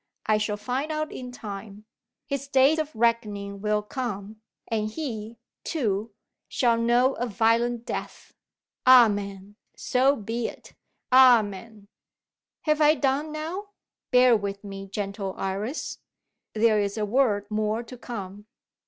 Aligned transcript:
I 0.25 0.39
shall 0.39 0.57
find 0.57 0.91
out 0.91 1.11
in 1.11 1.31
time. 1.31 1.85
His 2.25 2.47
day 2.47 2.75
of 2.77 2.89
reckoning 2.95 3.61
will 3.61 3.83
come, 3.83 4.41
and 4.67 4.89
he, 4.89 5.37
too, 5.63 6.09
shall 6.47 6.75
know 6.81 7.13
a 7.17 7.27
violent 7.27 7.85
death! 7.85 8.33
Amen. 8.87 9.57
So 9.75 10.15
be 10.15 10.47
it. 10.47 10.73
Amen. 11.13 11.87
"Have 12.61 12.81
I 12.81 12.95
done 12.95 13.31
now? 13.31 13.73
Bear 14.09 14.35
with 14.35 14.63
me, 14.63 14.87
gentle 14.87 15.35
Iris 15.37 15.99
there 16.55 16.79
is 16.79 16.97
a 16.97 17.05
word 17.05 17.45
more 17.51 17.83
to 17.83 17.95
come. 17.95 18.47